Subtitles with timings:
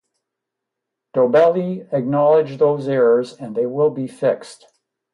[1.15, 4.65] Dobelli acknowledged those errors and they will be fixed.